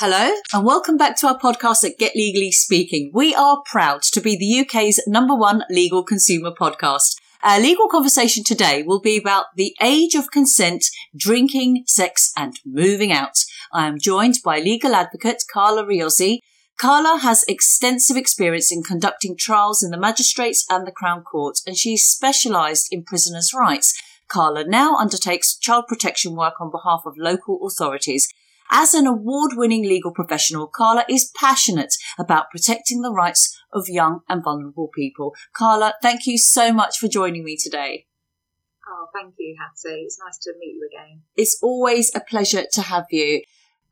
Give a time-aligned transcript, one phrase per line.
[0.00, 3.10] Hello and welcome back to our podcast at Get Legally Speaking.
[3.12, 7.16] We are proud to be the UK's number one legal consumer podcast.
[7.42, 10.84] Our legal conversation today will be about the age of consent,
[11.16, 13.38] drinking, sex and moving out.
[13.72, 16.38] I am joined by legal advocate Carla Riozzi.
[16.80, 21.76] Carla has extensive experience in conducting trials in the magistrates and the Crown Court and
[21.76, 24.00] she's specialised in prisoners' rights.
[24.28, 28.28] Carla now undertakes child protection work on behalf of local authorities.
[28.70, 34.20] As an award winning legal professional, Carla is passionate about protecting the rights of young
[34.28, 35.34] and vulnerable people.
[35.52, 38.06] Carla, thank you so much for joining me today.
[38.88, 40.02] Oh, thank you, Hatti.
[40.04, 41.22] It's nice to meet you again.
[41.36, 43.42] It's always a pleasure to have you.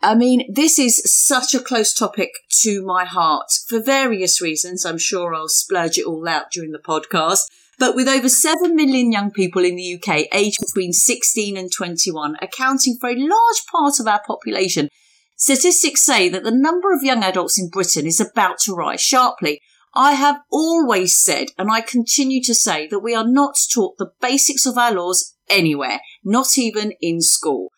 [0.02, 2.30] I mean, this is such a close topic
[2.62, 4.84] to my heart for various reasons.
[4.84, 7.46] I'm sure I'll splurge it all out during the podcast.
[7.78, 12.36] But with over 7 million young people in the UK aged between 16 and 21,
[12.40, 14.88] accounting for a large part of our population,
[15.36, 19.60] statistics say that the number of young adults in Britain is about to rise sharply.
[19.94, 24.10] I have always said, and I continue to say, that we are not taught the
[24.20, 27.68] basics of our laws anywhere, not even in school,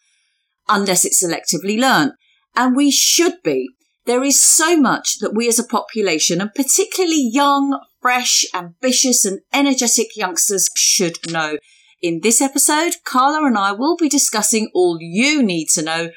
[0.69, 2.13] unless it's selectively learned.
[2.55, 3.69] And we should be.
[4.05, 9.41] There is so much that we as a population, and particularly young, fresh, ambitious, and
[9.53, 11.59] energetic youngsters should know.
[12.01, 16.11] In this episode, Carla and I will be discussing all you need to know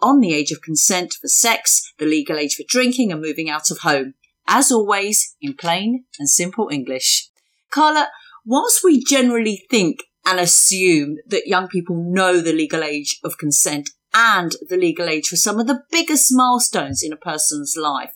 [0.00, 3.70] on the age of consent for sex, the legal age for drinking, and moving out
[3.70, 4.14] of home.
[4.46, 7.28] As always, in plain and simple English.
[7.70, 8.08] Carla,
[8.44, 13.90] whilst we generally think and assume that young people know the legal age of consent
[14.12, 18.12] and the legal age for some of the biggest milestones in a person's life.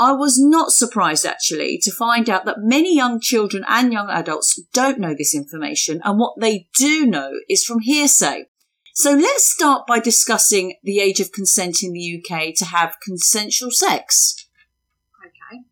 [0.00, 4.58] I was not surprised actually to find out that many young children and young adults
[4.72, 8.46] don't know this information and what they do know is from hearsay.
[8.94, 13.70] So let's start by discussing the age of consent in the UK to have consensual
[13.70, 14.48] sex.
[15.20, 15.64] Okay.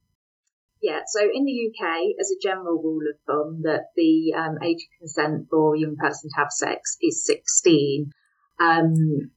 [0.83, 4.83] Yeah, so in the UK, as a general rule of thumb, that the um, age
[4.83, 8.13] of consent for a young person to have sex is 16.
[8.61, 9.31] Um,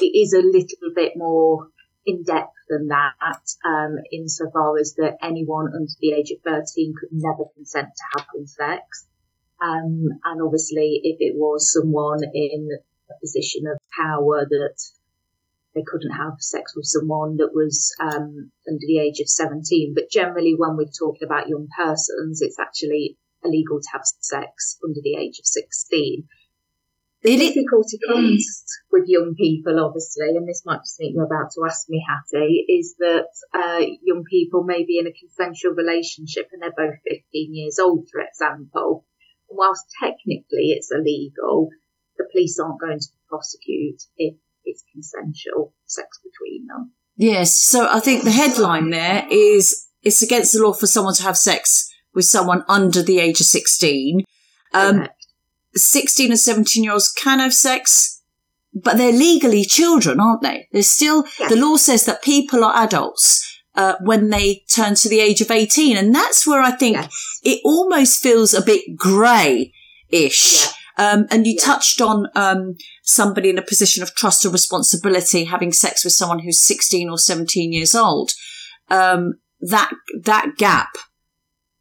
[0.00, 1.68] it is a little bit more
[2.04, 7.10] in depth than that, um, insofar as that anyone under the age of 13 could
[7.12, 9.06] never consent to having sex.
[9.60, 12.68] Um, and obviously, if it was someone in
[13.10, 14.78] a position of power that
[15.74, 19.94] they couldn't have sex with someone that was um, under the age of 17.
[19.94, 25.00] But generally, when we're talking about young persons, it's actually illegal to have sex under
[25.02, 26.28] the age of 16.
[27.22, 31.64] The difficulty comes with young people, obviously, and this might be something you're about to
[31.64, 36.60] ask me, Hatti, is that uh, young people may be in a consensual relationship and
[36.60, 37.22] they're both 15
[37.54, 39.06] years old, for example.
[39.48, 41.68] And whilst technically it's illegal,
[42.18, 44.34] the police aren't going to prosecute if
[44.64, 46.92] it's consensual sex between them.
[47.16, 51.22] Yes, so I think the headline there is it's against the law for someone to
[51.22, 54.24] have sex with someone under the age of 16.
[54.74, 55.06] Um,
[55.74, 58.22] 16 and 17 year olds can have sex,
[58.74, 60.68] but they're legally children, aren't they?
[60.72, 61.50] They're still, yes.
[61.50, 63.48] the law says that people are adults.
[63.74, 65.96] Uh, when they turn to the age of 18.
[65.96, 67.40] And that's where I think yes.
[67.42, 70.60] it almost feels a bit grey-ish.
[70.60, 70.72] Yeah.
[70.98, 71.64] Um, and you yeah.
[71.64, 76.40] touched on um, somebody in a position of trust or responsibility having sex with someone
[76.40, 78.32] who's 16 or 17 years old.
[78.90, 79.90] Um, that
[80.24, 80.90] that gap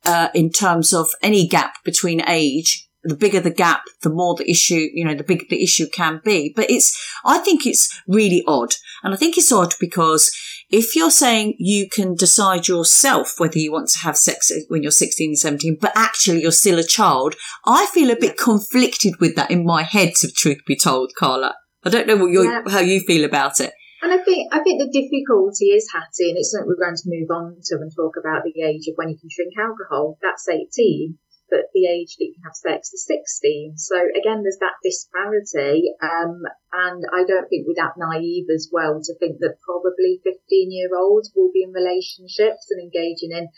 [0.05, 4.49] uh, in terms of any gap between age the bigger the gap, the more the
[4.49, 6.53] issue, you know, the bigger the issue can be.
[6.55, 8.73] But it's, I think it's really odd.
[9.03, 10.31] And I think it's odd because
[10.69, 14.91] if you're saying you can decide yourself whether you want to have sex when you're
[14.91, 17.35] 16 and 17, but actually you're still a child,
[17.65, 21.55] I feel a bit conflicted with that in my head, to truth be told, Carla.
[21.83, 22.61] I don't know what yeah.
[22.69, 23.73] how you feel about it.
[24.03, 27.09] And I think I think the difficulty is Hatti, and it's something we're going to
[27.09, 30.17] move on to and talk about the age of when you can drink alcohol.
[30.21, 31.17] That's 18
[31.51, 33.77] but the age that you can have sex is 16.
[33.77, 35.91] So again, there's that disparity.
[36.01, 36.41] Um,
[36.71, 40.39] and I don't think we're that naive as well to think that probably 15
[40.71, 43.49] year olds will be in relationships and engaging in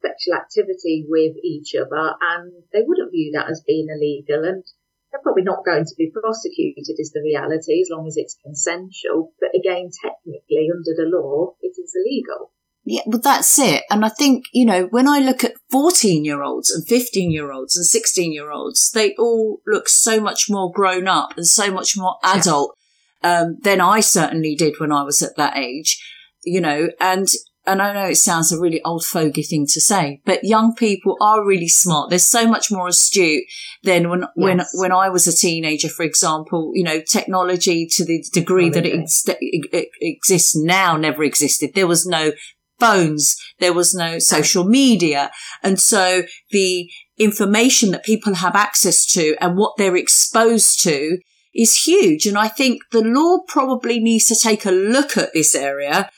[0.00, 4.64] sexual activity with each other and they wouldn't view that as being illegal and
[5.10, 9.34] they're probably not going to be prosecuted is the reality as long as it's consensual.
[9.40, 12.52] But again, technically under the law, it is illegal.
[12.84, 13.84] Yeah, well, that's it.
[13.90, 17.52] And I think, you know, when I look at 14 year olds and 15 year
[17.52, 21.70] olds and 16 year olds, they all look so much more grown up and so
[21.70, 22.76] much more adult
[23.22, 26.02] um, than I certainly did when I was at that age,
[26.42, 27.26] you know, and
[27.66, 31.16] and I know it sounds a really old fogey thing to say, but young people
[31.20, 32.08] are really smart.
[32.08, 33.44] They're so much more astute
[33.82, 34.30] than when, yes.
[34.34, 38.86] when, when I was a teenager, for example, you know, technology to the degree that
[38.86, 41.72] it, ex- it, exists now never existed.
[41.74, 42.32] There was no
[42.80, 43.36] phones.
[43.58, 45.30] There was no social media.
[45.62, 51.18] And so the information that people have access to and what they're exposed to
[51.54, 52.26] is huge.
[52.26, 56.10] And I think the law probably needs to take a look at this area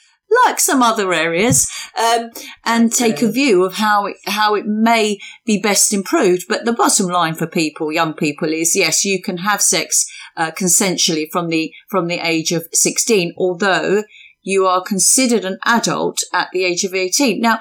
[0.46, 1.66] like some other areas,
[1.98, 2.30] um,
[2.64, 6.46] and take a view of how it, how it may be best improved.
[6.48, 10.06] But the bottom line for people, young people, is yes, you can have sex
[10.36, 14.04] uh, consensually from the from the age of sixteen, although
[14.42, 17.40] you are considered an adult at the age of eighteen.
[17.40, 17.58] Now,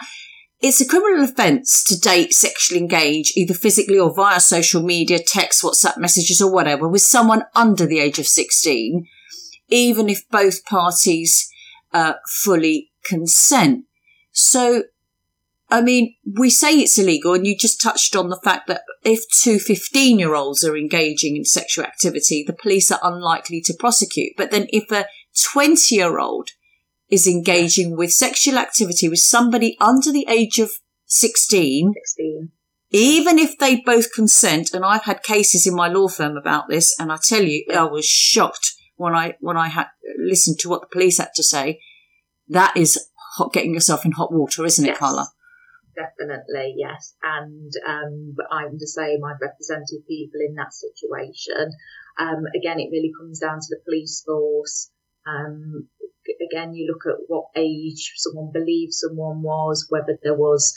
[0.62, 5.64] it's a criminal offence to date, sexually engage, either physically or via social media, text,
[5.64, 9.08] WhatsApp messages, or whatever, with someone under the age of 16,
[9.70, 11.50] even if both parties
[11.94, 13.86] uh, fully consent.
[14.32, 14.84] So,
[15.72, 19.28] I mean, we say it's illegal, and you just touched on the fact that if
[19.30, 24.34] two 15 year olds are engaging in sexual activity, the police are unlikely to prosecute.
[24.38, 25.08] But then if a
[25.52, 26.52] 20 year old
[27.12, 30.72] is engaging with sexual activity with somebody under the age of
[31.06, 32.52] 16, 16.
[32.94, 36.98] Even if they both consent, and I've had cases in my law firm about this,
[37.00, 39.88] and I tell you, I was shocked when I when I had
[40.18, 41.80] listened to what the police had to say.
[42.48, 45.28] That is hot, getting yourself in hot water, isn't yes, it, Carla?
[45.96, 47.16] Definitely, yes.
[47.24, 49.24] And um, I'm the same.
[49.24, 51.72] I've represented people in that situation.
[52.20, 54.92] Um, again, it really comes down to the police force.
[55.28, 55.88] Um,
[56.52, 60.74] again, you look at what age someone believes someone was, whether there was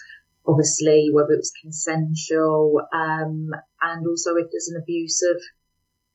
[0.47, 3.51] obviously whether it was consensual, um,
[3.81, 5.41] and also if there's an abuse of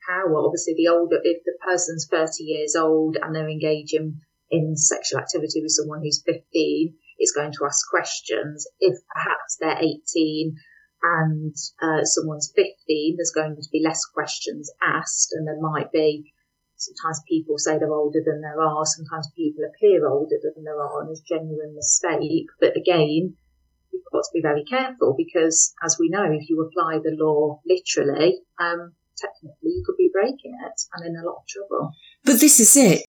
[0.08, 0.46] power.
[0.46, 4.22] Obviously, the older if the person's 30 years old and they're engaging
[4.52, 8.68] in sexual activity with someone who's 15, it's going to ask questions.
[8.80, 10.56] If perhaps they're 18
[11.02, 16.34] and uh, someone's 15, there's going to be less questions asked, and there might be
[16.80, 21.02] sometimes people say they're older than they are, sometimes people appear older than they are,
[21.02, 22.48] and there's genuine mistake.
[22.60, 23.36] But again,
[23.92, 27.62] you've got to be very careful because, as we know, if you apply the law
[27.68, 31.92] literally, um, technically you could be breaking it and in a lot of trouble.
[32.24, 33.06] But this is it.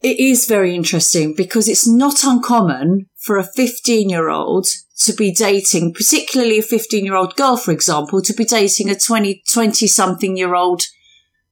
[0.00, 4.66] It is very interesting because it's not uncommon for a 15 year old
[4.98, 8.98] to be dating, particularly a 15 year old girl, for example, to be dating a
[8.98, 10.82] 20, 20 something year old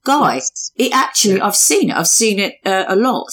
[0.04, 0.34] guy.
[0.34, 0.72] Yes.
[0.76, 1.96] It actually, I've seen it.
[1.96, 3.32] I've seen it uh, a lot.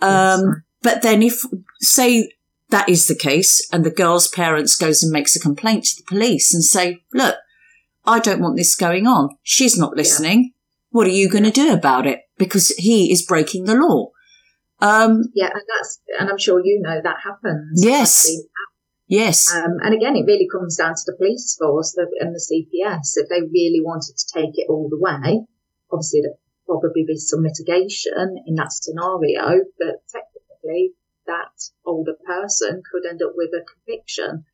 [0.00, 0.40] Um, yes.
[0.82, 1.40] But then if,
[1.80, 2.30] say,
[2.70, 6.06] that is the case and the girl's parents goes and makes a complaint to the
[6.08, 7.36] police and say, look,
[8.04, 9.36] I don't want this going on.
[9.42, 10.42] She's not listening.
[10.42, 10.48] Yeah.
[10.90, 12.20] What are you going to do about it?
[12.36, 14.10] Because he is breaking the law.
[14.80, 17.84] Um, yeah, and that's, and I'm sure you know that happens.
[17.84, 18.28] Yes.
[19.06, 19.54] Yes.
[19.54, 23.22] Um, and again, it really comes down to the police force and the CPS.
[23.22, 25.44] If they really wanted to take it all the way,
[25.92, 26.32] obviously there
[26.66, 30.92] probably be some mitigation in that scenario, but technically
[31.26, 31.52] that
[31.84, 34.44] older person could end up with a conviction.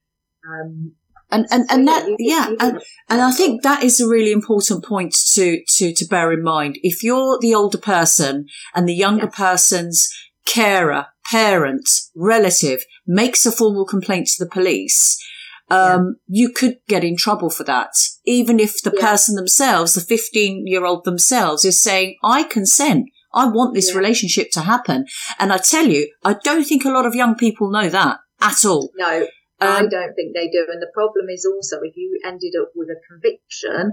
[0.46, 0.93] Um,
[1.31, 4.85] and and, so and that yeah, and, and I think that is a really important
[4.85, 6.79] point to to to bear in mind.
[6.82, 9.37] If you're the older person and the younger yes.
[9.37, 10.08] person's
[10.46, 15.23] carer, parent, relative makes a formal complaint to the police,
[15.70, 16.43] um, yeah.
[16.47, 17.93] you could get in trouble for that.
[18.25, 19.00] Even if the yeah.
[19.00, 23.11] person themselves, the 15 year old themselves is saying, I consent.
[23.35, 23.99] I want this yeah.
[23.99, 25.06] relationship to happen.
[25.38, 28.65] And I tell you, I don't think a lot of young people know that at
[28.65, 28.91] all.
[28.96, 29.22] No,
[29.60, 30.67] um, I don't think they do.
[30.70, 33.93] And the problem is also if you ended up with a conviction,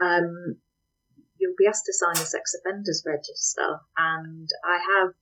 [0.00, 0.56] um,
[1.38, 3.80] you'll be asked to sign a sex offenders register.
[3.96, 5.14] And I have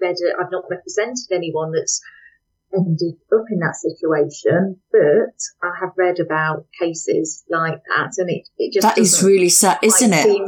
[0.00, 2.00] read I've not represented anyone that's
[2.74, 8.48] ended up in that situation, but I have read about cases like that, and it,
[8.58, 10.24] it just that is really sad, isn't it?
[10.24, 10.46] Seem,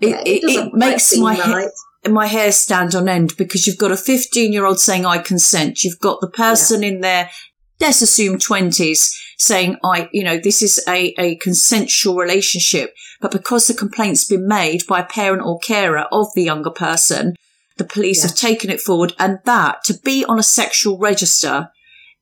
[0.00, 1.68] it, yeah, it, it, it makes my right.
[2.04, 5.18] ha- my hair stand on end because you've got a 15 year old saying I
[5.18, 6.88] consent, you've got the person yeah.
[6.88, 7.30] in there,
[7.80, 13.66] let's assume 20s saying I, you know, this is a, a consensual relationship, but because
[13.66, 17.34] the complaint's been made by a parent or carer of the younger person,
[17.76, 21.70] the police have taken it forward and that to be on a sexual register,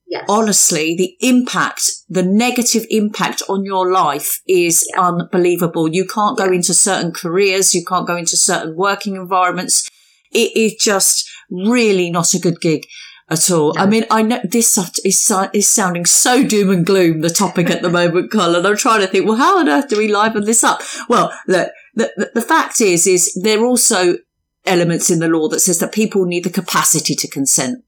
[0.08, 0.24] yes.
[0.28, 5.88] honestly, the impact, the negative impact on your life is unbelievable.
[5.88, 7.74] You can't go into certain careers.
[7.74, 9.88] You can't go into certain working environments.
[10.30, 12.86] It is just really not a good gig
[13.28, 13.74] at all.
[13.74, 13.82] No.
[13.82, 17.82] I mean, I know this is, is sounding so doom and gloom, the topic at
[17.82, 18.66] the moment, Carla.
[18.66, 20.82] I'm trying to think, well, how on earth do we liven this up?
[21.08, 24.16] Well, look, the, the, the fact is, is they're also
[24.64, 27.84] elements in the law that says that people need the capacity to consent.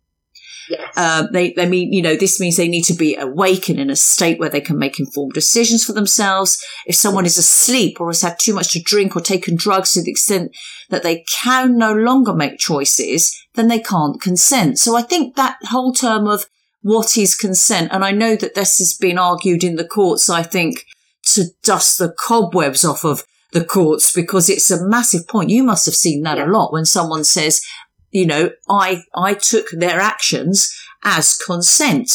[0.69, 0.97] Yes.
[0.97, 3.91] Um, they, they mean, you know, this means they need to be awake and in
[3.91, 6.63] a state where they can make informed decisions for themselves.
[6.87, 10.03] If someone is asleep or has had too much to drink or taken drugs to
[10.03, 10.57] the extent
[10.89, 14.79] that they can no longer make choices, then they can't consent.
[14.79, 16.47] So I think that whole term of
[16.81, 20.43] what is consent, and I know that this has been argued in the courts, I
[20.43, 20.85] think,
[21.33, 23.25] to dust the cobwebs off of
[23.55, 25.49] the courts because it's a massive point.
[25.49, 26.47] You must have seen that yeah.
[26.47, 27.65] a lot when someone says,
[28.11, 32.11] you know, I, I took their actions as consent.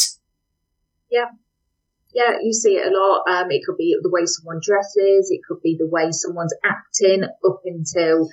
[1.09, 1.29] Yeah.
[2.13, 3.23] Yeah, you see it a lot.
[3.29, 5.31] Um, it could be the way someone dresses.
[5.31, 8.29] It could be the way someone's acting up until,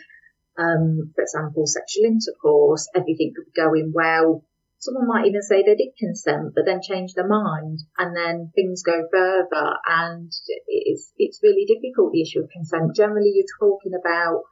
[0.59, 2.89] um, for example, sexual intercourse.
[2.95, 4.43] Everything could be going well.
[4.87, 8.85] Someone might even say they did consent, but then change their mind, and then things
[8.85, 10.31] go further, and
[10.69, 12.13] it's it's really difficult.
[12.13, 12.95] The issue of consent.
[12.95, 14.45] Generally, you're talking about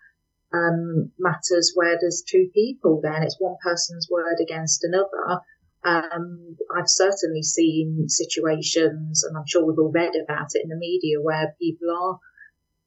[0.53, 5.41] um, matters where there's two people then it's one person's word against another.
[5.85, 10.77] Um, I've certainly seen situations, and I'm sure we've all read about it in the
[10.77, 12.19] media, where people are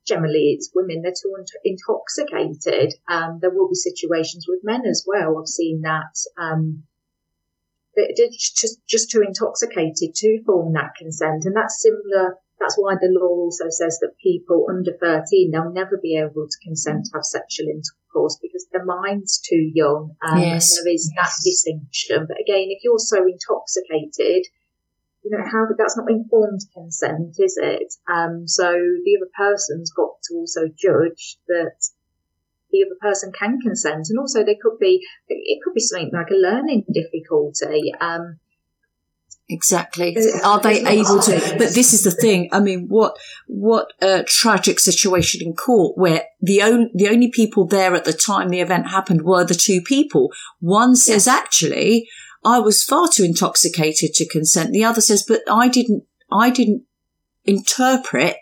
[0.05, 2.93] generally it's women they're too intoxicated.
[3.07, 5.37] Um, there will be situations with men as well.
[5.39, 6.15] I've seen that.
[6.37, 6.83] Um,
[8.17, 13.45] just just too intoxicated to form that consent, and that's similar that's why the law
[13.45, 17.67] also says that people under 13, they'll never be able to consent to have sexual
[17.67, 20.15] intercourse because their mind's too young.
[20.25, 20.75] Um, yes.
[20.75, 21.21] And there is yes.
[21.21, 22.25] that distinction.
[22.27, 24.49] But again, if you're so intoxicated,
[25.23, 27.93] you know, how that's not informed consent, is it?
[28.09, 31.77] Um, so the other person's got to also judge that
[32.71, 34.07] the other person can consent.
[34.09, 37.93] And also there could be, it could be something like a learning difficulty.
[37.99, 38.39] Um,
[39.49, 40.15] Exactly.
[40.43, 41.55] Are they able to?
[41.57, 42.49] But this is the thing.
[42.51, 47.65] I mean, what what a tragic situation in court where the only the only people
[47.65, 50.33] there at the time the event happened were the two people.
[50.59, 52.09] One says, actually,
[52.43, 54.73] I was far too intoxicated to consent.
[54.73, 56.03] The other says, but I didn't.
[56.29, 56.83] I didn't
[57.45, 58.35] interpret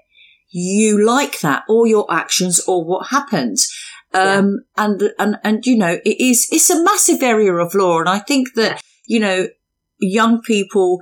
[0.50, 3.58] you like that or your actions or what happened.
[4.16, 4.86] Um, yeah.
[4.86, 8.00] and, and, and, you know, it is, it's a massive area of law.
[8.00, 9.48] And I think that, you know,
[10.00, 11.02] young people,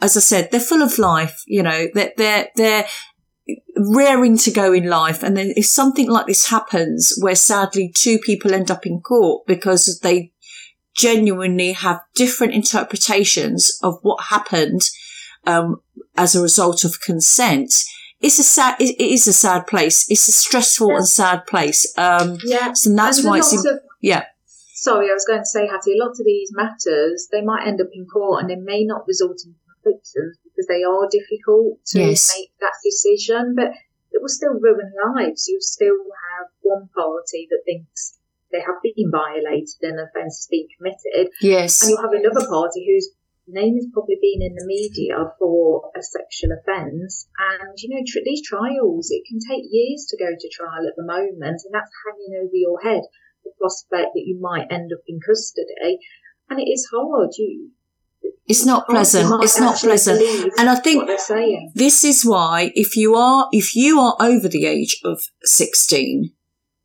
[0.00, 2.86] as I said, they're full of life, you know, they're, they're, they're
[3.76, 5.22] raring to go in life.
[5.22, 9.46] And then if something like this happens where sadly two people end up in court
[9.46, 10.32] because they
[10.94, 14.82] genuinely have different interpretations of what happened,
[15.46, 15.82] um,
[16.16, 17.72] as a result of consent,
[18.22, 20.06] it's a sad, it is a sad place.
[20.08, 20.96] It's a stressful yeah.
[20.96, 21.92] and sad place.
[21.98, 22.72] Um, yeah.
[22.72, 24.24] So that's and why it's, of, yeah
[24.82, 27.80] sorry, I was going to say, Hatti, a lot of these matters, they might end
[27.80, 32.00] up in court and they may not result in convictions because they are difficult to
[32.02, 32.34] yes.
[32.36, 33.70] make that decision, but
[34.10, 35.46] it will still ruin lives.
[35.48, 36.02] You'll still
[36.34, 38.18] have one party that thinks
[38.50, 41.32] they have been violated and an offence has been committed.
[41.40, 41.80] Yes.
[41.80, 43.08] And you'll have another party whose
[43.52, 47.28] name has probably been in the media for a sexual offence.
[47.38, 50.96] And, you know, tr- these trials, it can take years to go to trial at
[50.96, 53.02] the moment, and that's hanging over your head
[53.44, 55.98] the prospect that you might end up in custody.
[56.48, 57.30] And it is hard.
[57.36, 57.70] You,
[58.46, 59.42] it's not pleasant.
[59.42, 60.20] It's not pleasant.
[60.58, 61.08] And I think
[61.74, 66.32] this is why if you are, if you are over the age of 16,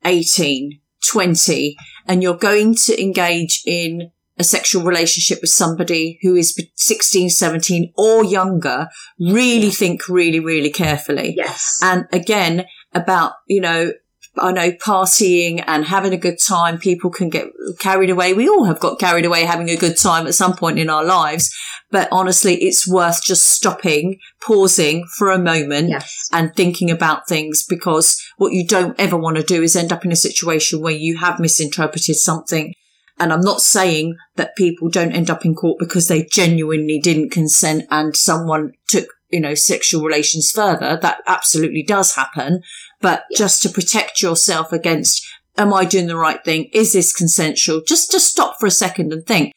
[0.05, 1.75] 18, 20,
[2.07, 7.93] and you're going to engage in a sexual relationship with somebody who is 16, 17
[7.97, 8.87] or younger,
[9.19, 11.33] really think really, really carefully.
[11.35, 11.79] Yes.
[11.81, 13.91] And again, about, you know,
[14.39, 17.47] I know partying and having a good time, people can get
[17.79, 18.33] carried away.
[18.33, 21.03] We all have got carried away having a good time at some point in our
[21.03, 21.53] lives.
[21.89, 26.29] But honestly, it's worth just stopping, pausing for a moment yes.
[26.33, 30.03] and thinking about things because what you don't ever want to do is end up
[30.03, 32.73] in a situation where you have misinterpreted something.
[33.19, 37.31] And I'm not saying that people don't end up in court because they genuinely didn't
[37.31, 40.97] consent and someone took you know, sexual relations further.
[41.01, 42.61] That absolutely does happen.
[43.01, 43.37] But yeah.
[43.37, 45.25] just to protect yourself against,
[45.57, 46.69] am I doing the right thing?
[46.73, 47.81] Is this consensual?
[47.85, 49.53] Just to stop for a second and think,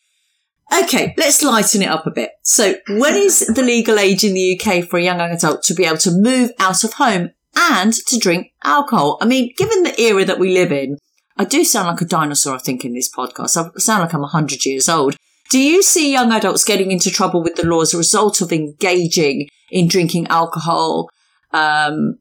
[0.73, 2.33] okay, let's lighten it up a bit.
[2.43, 5.85] So when is the legal age in the UK for a young adult to be
[5.85, 9.19] able to move out of home and to drink alcohol?
[9.21, 10.99] I mean, given the era that we live in,
[11.41, 13.57] I do sound like a dinosaur, I think, in this podcast.
[13.57, 15.17] I sound like I'm 100 years old.
[15.49, 18.53] Do you see young adults getting into trouble with the law as a result of
[18.53, 21.09] engaging in drinking alcohol
[21.53, 22.19] um,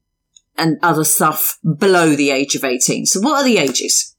[0.57, 3.07] and other stuff below the age of 18?
[3.07, 4.15] So, what are the ages?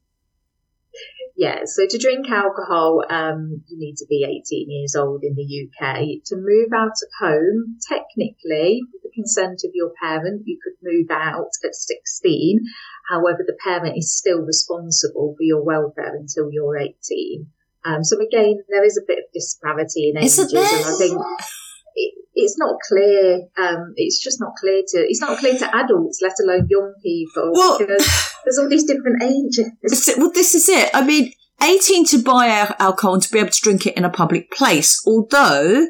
[1.41, 5.65] Yeah, so to drink alcohol, um, you need to be 18 years old in the
[5.65, 6.21] UK.
[6.27, 11.07] To move out of home, technically, with the consent of your parent, you could move
[11.11, 12.61] out at 16.
[13.09, 17.47] However, the parent is still responsible for your welfare until you're 18.
[17.87, 21.19] Um, so again, there is a bit of disparity in ages, and I think
[21.95, 23.43] it, it's not clear.
[23.59, 27.53] Um, it's just not clear to it's not clear to adults, let alone young people,
[27.53, 28.07] Well- because
[28.45, 30.15] there's all these different ages.
[30.17, 30.91] Well, this is it.
[30.95, 31.33] I mean,
[31.63, 35.03] 18 to buy alcohol and to be able to drink it in a public place,
[35.07, 35.87] although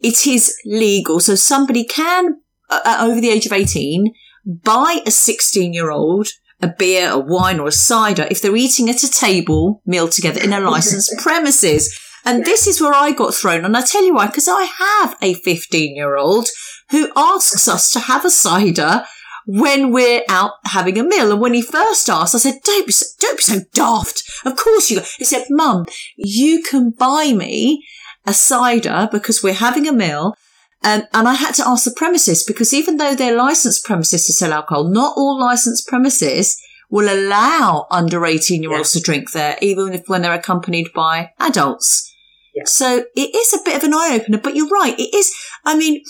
[0.00, 1.20] it is legal.
[1.20, 2.36] So somebody can,
[2.68, 4.12] uh, uh, over the age of 18,
[4.44, 6.28] buy a 16 year old
[6.62, 10.42] a beer, a wine or a cider if they're eating at a table meal together
[10.42, 11.98] in a licensed premises.
[12.26, 13.64] And this is where I got thrown.
[13.64, 16.48] And I tell you why, because I have a 15 year old
[16.90, 19.04] who asks us to have a cider
[19.46, 21.30] when we're out having a meal.
[21.30, 24.24] And when he first asked, I said, don't be so, don't be so daft.
[24.44, 27.86] Of course you, he said, mum, you can buy me
[28.26, 30.36] a cider because we're having a meal.
[30.82, 34.32] Um, and I had to ask the premises because even though they're licensed premises to
[34.32, 39.56] sell alcohol, not all licensed premises will allow under 18 year olds to drink there,
[39.62, 42.12] even if when they're accompanied by adults.
[42.56, 42.62] Yeah.
[42.64, 44.98] So it is a bit of an eye opener, but you're right.
[44.98, 45.32] It is.
[45.64, 46.02] I mean,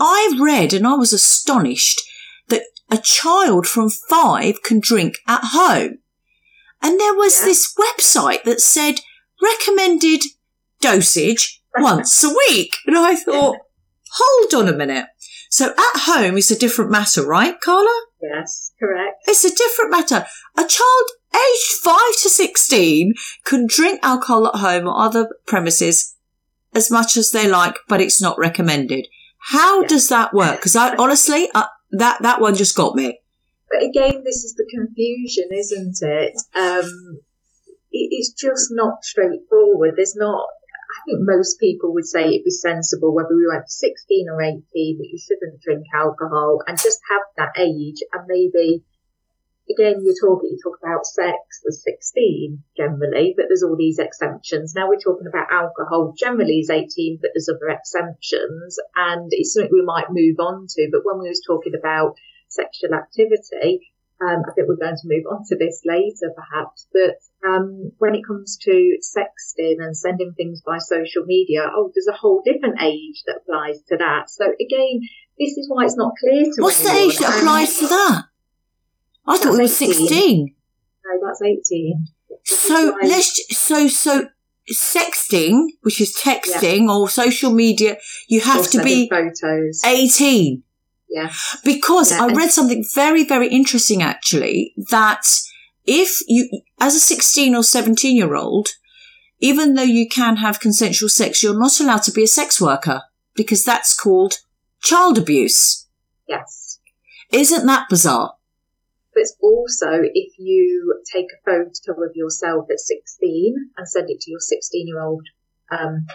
[0.00, 2.00] I read and I was astonished
[2.48, 5.98] that a child from five can drink at home.
[6.82, 7.44] And there was Yeah.
[7.46, 9.00] this website that said
[9.40, 10.22] recommended
[10.80, 12.74] dosage once a week.
[12.86, 13.56] And I thought,
[14.14, 15.06] hold on a minute.
[15.50, 18.06] So at home is a different matter, right, Carla?
[18.20, 19.16] Yes, correct.
[19.26, 20.26] It's a different matter.
[20.56, 26.14] A child aged 5 to 16 can drink alcohol at home or other premises
[26.74, 29.06] as much as they like, but it's not recommended.
[29.38, 29.88] How Yeah.
[29.88, 30.56] does that work?
[30.56, 33.20] Because I honestly, uh, that, that one just got me.
[33.70, 36.34] But again, this is the confusion, isn't it?
[36.54, 37.20] Um,
[37.90, 39.94] it it's just not straightforward.
[39.96, 40.44] There's not.
[40.44, 44.42] I think most people would say it'd be sensible whether we went to 16 or
[44.42, 44.60] 18
[44.98, 48.84] that you shouldn't drink alcohol and just have that age and maybe.
[49.72, 54.74] Again, you talk you talk about sex as 16 generally, but there's all these exemptions.
[54.74, 59.70] Now we're talking about alcohol generally is 18, but there's other exemptions, and it's something
[59.72, 60.88] we might move on to.
[60.92, 62.16] But when we was talking about
[62.52, 63.88] sexual activity.
[64.20, 66.86] Um, I think we're going to move on to this later, perhaps.
[66.92, 72.06] But um, when it comes to sexting and sending things by social media, oh, there's
[72.06, 74.30] a whole different age that applies to that.
[74.30, 75.00] So again,
[75.38, 78.24] this is why it's not clear to What's the age that applies to that?
[79.26, 79.94] I thought it was 18.
[79.94, 80.54] 16.
[81.04, 82.06] No, that's 18.
[82.44, 84.28] So let's, so, so
[84.72, 89.82] sexting, which is texting or social media, you Or have to be photos.
[89.84, 90.62] 18.
[91.08, 91.32] Yeah.
[91.64, 95.24] Because Yeah, I read something very, very interesting actually that
[95.84, 96.48] if you,
[96.80, 98.70] as a 16 or 17 year old,
[99.40, 103.02] even though you can have consensual sex, you're not allowed to be a sex worker
[103.34, 104.38] because that's called
[104.80, 105.86] child abuse.
[106.28, 106.78] Yes.
[107.30, 108.34] Isn't that bizarre?
[109.22, 114.30] It's also if you take a photo of yourself at 16 and send it to
[114.32, 115.22] your 16 year old
[115.70, 116.06] um,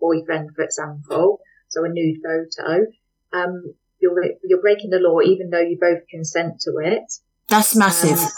[0.00, 2.86] boyfriend, for example, so a nude photo,
[3.32, 7.04] um, you're, you're breaking the law even though you both consent to it.
[7.48, 8.18] That's massive.
[8.18, 8.28] Um,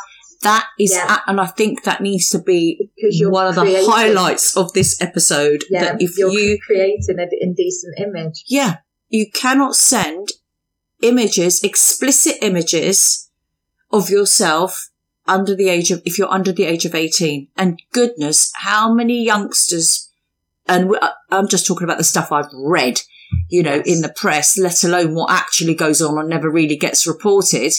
[0.42, 1.20] that is, yeah.
[1.26, 2.90] and I think that needs to be
[3.22, 5.64] one of the creating- highlights of this episode.
[5.70, 8.44] Yeah, that if you're you, creating an indecent image.
[8.46, 8.76] yeah,
[9.08, 10.28] you cannot send
[11.00, 13.27] images, explicit images
[13.90, 14.88] of yourself
[15.26, 17.48] under the age of, if you're under the age of 18.
[17.56, 20.10] And goodness, how many youngsters,
[20.66, 23.00] and I- uh, I'm just talking about the stuff I've read,
[23.50, 23.86] you know, Yes.
[23.86, 27.72] in the press, let alone what actually goes on and never really gets reported.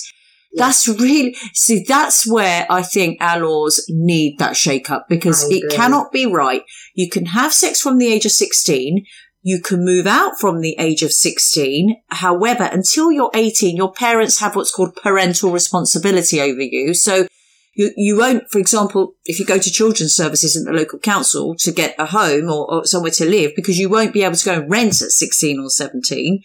[0.55, 5.63] That's really, see, that's where I think our laws need that shake up because it
[5.71, 6.63] cannot be right.
[6.95, 9.05] You can have sex from the age of 16.
[9.41, 12.01] You can move out from the age of 16.
[12.09, 16.93] However, until you're 18, your parents have what's called parental responsibility over you.
[16.93, 17.27] So
[17.73, 21.55] you, you won't, for example, if you go to children's services in the local council
[21.59, 24.45] to get a home or, or somewhere to live, because you won't be able to
[24.45, 26.43] go and rent at 16 or 17,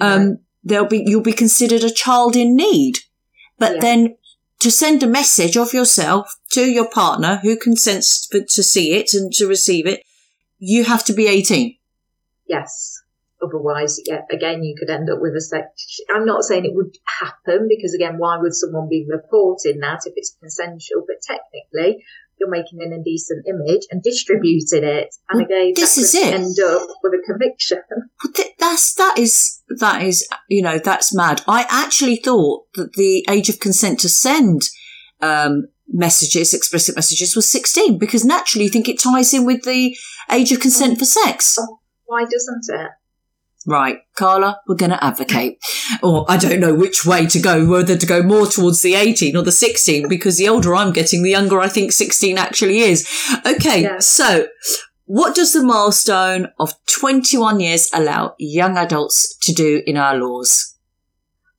[0.00, 2.98] um, there'll be, you'll be considered a child in need.
[3.58, 3.80] But Yeah.
[3.80, 4.16] then
[4.58, 9.14] to send a message of yourself to your partner who consents for, to see it
[9.14, 10.02] and to receive it,
[10.58, 11.76] you have to be 18.
[12.46, 13.00] Yes.
[13.42, 15.98] Otherwise, yeah, again, you could end up with a sex.
[16.14, 20.12] I'm not saying it would happen because, again, why would someone be reporting that if
[20.14, 21.02] it's consensual?
[21.08, 22.04] But technically,
[22.38, 26.22] you're making an indecent image and distributing it, and Well, again, this that is could
[26.22, 26.34] it.
[26.34, 27.78] end up with a conviction.
[28.22, 31.42] But th- that's that is that is you know that's mad.
[31.48, 34.62] I actually thought that the age of consent to send
[35.20, 39.96] um, messages, explicit messages, was sixteen because naturally you think it ties in with the
[40.30, 41.58] age of consent for sex.
[42.12, 42.90] Why doesn't it?
[43.66, 45.58] Right, Carla, we're going to advocate,
[46.02, 49.34] or I don't know which way to go, whether to go more towards the eighteen
[49.34, 53.08] or the sixteen, because the older I'm getting, the younger I think sixteen actually is.
[53.46, 53.98] Okay, Yeah.
[54.00, 54.48] so
[55.06, 60.76] what does the milestone of 21 years allow young adults to do in our laws?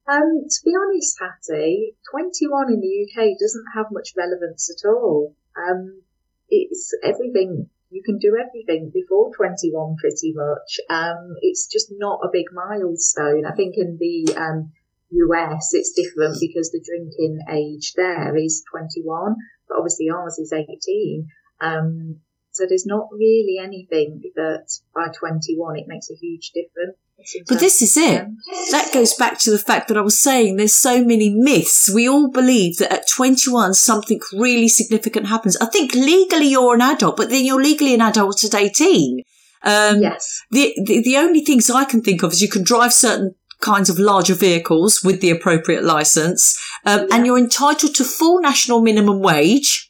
[0.07, 5.35] Um, to be honest, Hatti, 21 in the UK doesn't have much relevance at all.
[5.57, 6.01] Um,
[6.49, 10.79] it's everything, you can do everything before 21 pretty much.
[10.89, 13.45] Um, it's just not a big milestone.
[13.45, 14.71] I think in the, um,
[15.13, 19.35] US it's different because the drinking age there is 21,
[19.67, 21.27] but obviously ours is 18.
[21.61, 22.19] Um,
[22.51, 26.97] so there's not really anything that by 21 it makes a huge difference.
[27.47, 28.25] But this is it.
[28.71, 31.89] That goes back to the fact that I was saying there's so many myths.
[31.93, 35.55] We all believe that at 21 something really significant happens.
[35.57, 39.21] I think legally you're an adult, but then you're legally an adult at 18.
[39.63, 40.41] Um, yes.
[40.51, 43.89] The, the, the only things I can think of is you can drive certain kinds
[43.89, 47.15] of larger vehicles with the appropriate license, um, yeah.
[47.15, 49.89] and you're entitled to full national minimum wage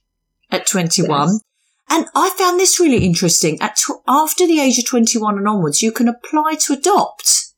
[0.51, 1.27] at 21.
[1.27, 1.39] Yes.
[1.89, 3.62] And I found this really interesting.
[3.62, 7.54] At tw- after the age of 21 and onwards, you can apply to adopt.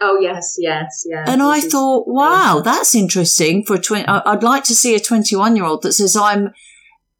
[0.00, 1.28] Oh yes, yes, yes.
[1.28, 4.06] And I thought, wow, that's interesting for a 20.
[4.06, 6.52] I'd like to see a 21 year old that says I'm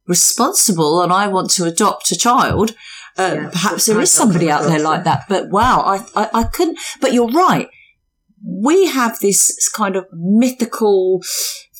[0.06, 2.74] responsible and I want to adopt a child.
[3.16, 6.44] Uh, yeah, perhaps there is somebody out there like that, but wow, I, I, I
[6.44, 7.68] couldn't, but you're right.
[8.44, 11.20] We have this kind of mythical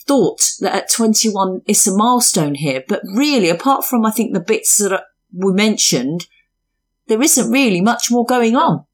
[0.06, 4.40] thought that at 21 it's a milestone here, but really, apart from I think the
[4.40, 6.26] bits that we mentioned,
[7.06, 8.84] there isn't really much more going on.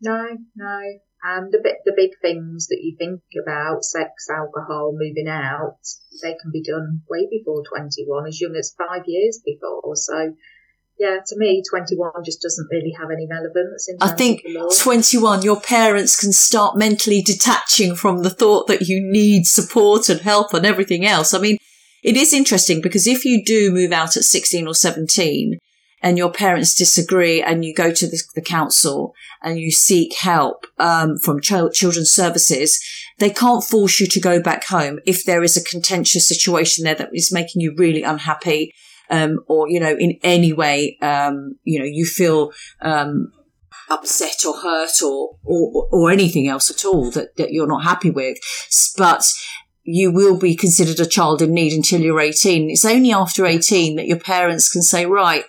[0.00, 0.80] No, no.
[1.24, 5.78] And the bit, the big things that you think about, sex, alcohol, moving out,
[6.20, 9.94] they can be done way before 21, as young as five years before.
[9.94, 10.34] So
[11.02, 13.88] yeah, to me, 21 just doesn't really have any relevance.
[14.00, 14.46] I think
[14.78, 20.20] 21, your parents can start mentally detaching from the thought that you need support and
[20.20, 21.34] help and everything else.
[21.34, 21.58] I mean,
[22.04, 25.58] it is interesting because if you do move out at 16 or 17
[26.02, 29.12] and your parents disagree and you go to the, the council
[29.42, 32.80] and you seek help um, from child, children's services,
[33.18, 36.94] they can't force you to go back home if there is a contentious situation there
[36.94, 38.72] that is making you really unhappy
[39.12, 43.32] um, or, you know, in any way, um, you know, you feel, um,
[43.90, 48.10] upset or hurt or, or, or anything else at all that, that you're not happy
[48.10, 48.38] with.
[48.96, 49.24] But
[49.84, 52.70] you will be considered a child in need until you're 18.
[52.70, 55.44] It's only after 18 that your parents can say, right,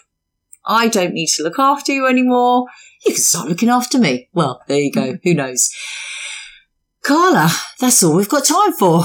[0.66, 2.66] I don't need to look after you anymore.
[3.06, 4.30] You can start looking after me.
[4.34, 5.18] Well, there you go.
[5.24, 5.70] Who knows?
[7.04, 7.50] Carla,
[7.80, 9.04] that's all we've got time for.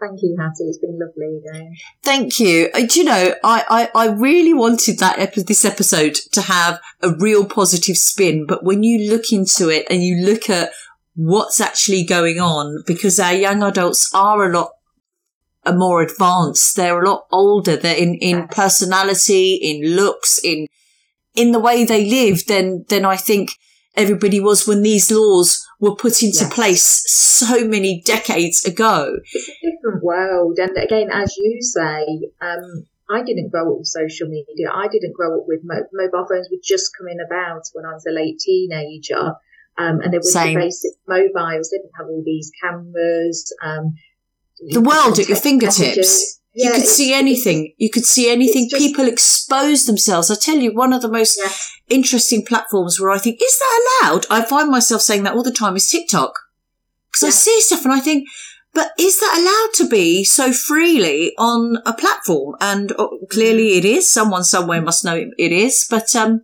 [0.00, 0.64] Thank you, Hatti.
[0.64, 1.76] It's been lovely again.
[2.02, 2.70] Thank you.
[2.72, 6.80] Uh, do you know, I, I, I really wanted that epi- this episode to have
[7.02, 10.70] a real positive spin, but when you look into it and you look at
[11.14, 14.70] what's actually going on, because our young adults are a lot
[15.66, 16.76] are more advanced.
[16.76, 17.76] They're a lot older.
[17.76, 18.54] They're in, in yes.
[18.54, 20.66] personality, in looks, in
[21.34, 22.46] in the way they live.
[22.46, 23.52] Then then I think
[23.94, 26.54] everybody was when these laws were put into yes.
[26.54, 29.18] place so many decades ago.
[29.22, 30.58] It's a different world.
[30.58, 32.06] And again, as you say,
[32.40, 34.70] um, I didn't grow up with social media.
[34.72, 38.04] I didn't grow up with mo- mobile phones were just coming about when I was
[38.06, 39.34] a late teenager.
[39.78, 41.70] Um, and there was the basic mobiles.
[41.70, 43.52] They didn't have all these cameras.
[43.62, 43.94] Um,
[44.68, 45.78] the world at your fingertips.
[45.78, 47.74] Messages you could see anything.
[47.78, 48.68] You could see anything.
[48.68, 50.30] Just, People expose themselves.
[50.30, 51.50] I tell you, one of the most yeah.
[51.88, 54.26] interesting platforms where I think, is that allowed?
[54.30, 56.32] I find myself saying that all the time is TikTok.
[57.10, 57.28] Because yeah.
[57.28, 58.28] I see stuff and I think,
[58.74, 62.56] but is that allowed to be so freely on a platform?
[62.60, 64.10] And uh, clearly it is.
[64.10, 65.86] Someone somewhere must know it is.
[65.88, 66.42] But, um,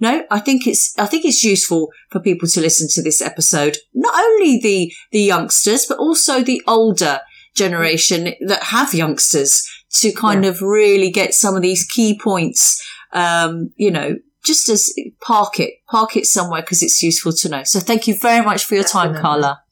[0.00, 3.76] no, I think it's, I think it's useful for people to listen to this episode.
[3.94, 7.20] Not only the, the youngsters, but also the older
[7.54, 9.68] generation that have youngsters
[10.00, 10.50] to kind yeah.
[10.50, 12.82] of really get some of these key points,
[13.12, 17.62] um, you know, just as park it, park it somewhere because it's useful to know.
[17.64, 19.14] So thank you very much for your Definitely.
[19.14, 19.62] time, Carla.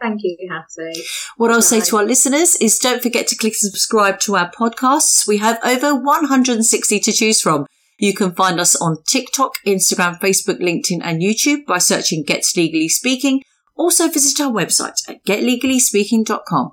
[0.00, 1.02] Thank you, Hatti.
[1.38, 5.26] What I'll say to our listeners is don't forget to click subscribe to our podcasts.
[5.26, 7.66] We have over 160 to choose from.
[7.98, 12.88] You can find us on TikTok, Instagram, Facebook, LinkedIn, and YouTube by searching Get Legally
[12.88, 13.42] Speaking.
[13.74, 16.72] Also visit our website at getlegallyspeaking.com.